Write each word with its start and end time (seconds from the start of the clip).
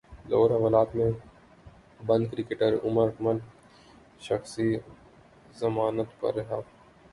لاہور 0.29 0.51
حوالات 0.57 0.89
مں 0.97 1.11
بند 2.07 2.23
کرکٹر 2.31 2.71
عمر 2.85 3.07
اکمل 3.09 3.37
شخصی 4.27 4.69
ضمانت 5.59 6.09
پر 6.19 6.31
رہا 6.37 6.59